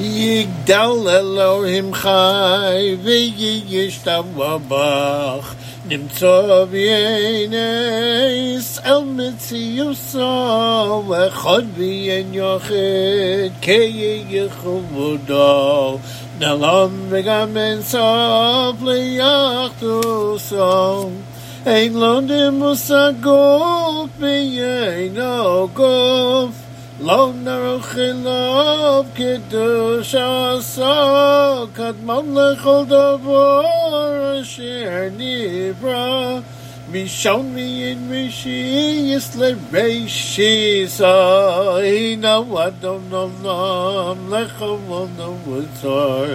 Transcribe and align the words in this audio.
יגדל 0.00 1.08
אלוהים 1.08 1.94
חי 1.94 2.96
וישתבח 3.02 4.56
בך 4.68 5.54
נמצא 5.88 6.64
ביינס 6.70 8.78
אל 8.84 9.04
מציוסו 9.04 10.24
וחוד 11.08 11.64
ביין 11.76 12.34
יוחד 12.34 13.50
כי 13.60 14.22
יכבודו 14.28 15.98
נלם 16.40 16.90
וגם 17.10 17.56
אין 17.56 17.82
סוף 17.82 18.76
ליחדוסו. 19.82 21.10
אין 21.66 21.94
לו 21.94 22.20
דמוס 22.20 22.90
הגוף 22.90 24.08
ביינו 24.18 25.68
גוף 25.74 26.59
לא 26.99 27.31
נרחילוב 27.43 29.05
קדוש 29.13 30.15
עשו 30.15 31.67
קדמון 31.73 32.37
לכל 32.37 32.83
דבר 32.87 33.61
אשר 34.41 35.07
נברא 35.17 36.39
משון 36.91 37.51
מיין 37.53 38.11
משיס 38.11 39.35
לראשיסו 39.35 41.05
הנה 41.83 42.39
אדון 42.67 43.01
עולם 43.11 44.33
לכבוד 44.33 45.09
ובצר 45.19 46.25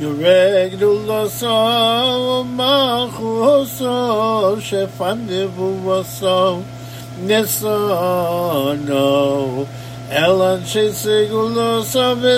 יורג 0.00 0.74
דולסו 0.78 1.46
ומלכוסו 2.46 3.86
שפן 4.60 5.18
נבואסו 5.28 6.60
נסונו 7.26 8.58
Elan 9.58 9.64
Elan 10.13 10.63
she 10.63 10.91
say 10.91 11.27
go 11.27 11.41
lo 11.45 11.81
so 11.81 12.13
be 12.15 12.37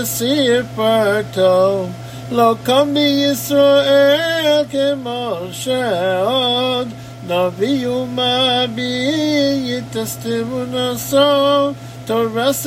parto. 0.78 1.92
Lo 2.32 2.56
come 2.64 2.94
be 2.94 3.24
Israel 3.24 4.64
ke 4.64 4.96
Moshe 4.96 5.84
od 6.24 6.88
no 7.28 7.52
be 7.52 7.68
you 7.68 8.06
ma 8.06 8.66
be 8.68 9.76
it 9.76 9.94
is 9.94 10.16
the 10.24 10.44
one 10.46 10.98
so 10.98 11.76
to 12.08 12.28
rest 12.30 12.66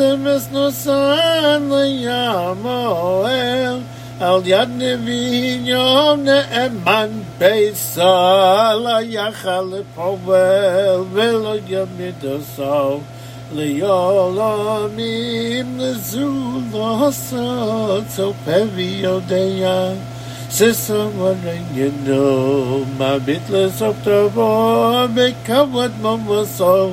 al 4.20 4.42
yad 4.42 4.68
ne 4.76 4.96
be 4.96 5.56
ne 5.64 6.38
and 6.50 6.84
man 6.84 7.24
be 7.38 7.72
sal 7.72 8.80
la 8.80 8.98
yachal 9.00 9.84
povel 9.94 11.04
velo 11.14 11.54
yam 11.54 12.00
it 12.00 12.22
לעולמים 13.55 15.79
לזולו 15.79 17.11
סוד 17.11 18.03
פבי 18.45 18.99
יודע 19.01 19.93
ססו 20.49 21.09
ורעיינו 21.17 22.85
מביט 22.97 23.49
לסוף 23.49 23.95
טובו 24.03 24.93
בכבוד 25.13 25.91
ממוסו 26.01 26.89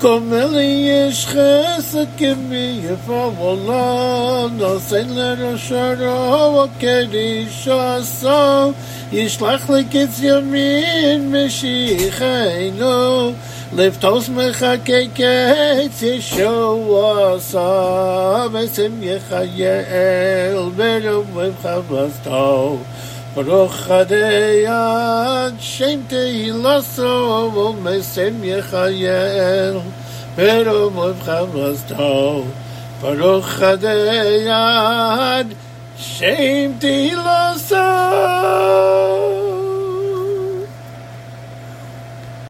קומל 0.00 0.58
יש 0.60 1.26
חסד 1.26 2.06
כמי 2.18 2.80
יפה 2.84 3.32
ולא 3.40 4.48
נוסן 4.56 5.08
לראשו 5.08 6.64
וקדיש 6.64 7.68
עשו 7.68 8.72
ישלח 9.12 9.70
לקץ 9.70 10.20
ימין 10.22 11.36
משיחנו 11.36 13.32
לפטוס 13.76 14.28
מחכה 14.28 14.92
קץ 15.14 16.02
ישוע 16.02 17.34
עשה 17.34 18.46
ושם 18.52 19.02
יחייל 19.02 20.70
ברוב 20.76 21.38
חבסתו 21.62 22.78
ברוך 23.34 23.90
הדיין 23.90 25.54
שם 25.60 26.00
תהילסו 26.08 27.50
ומסם 27.54 28.44
יחייל 28.44 29.78
ברוב 30.36 31.22
חבסתו 31.24 32.44
ברוך 33.00 33.62
הדיין 33.62 35.46
שם 35.96 36.72
תהילסו 36.78 37.76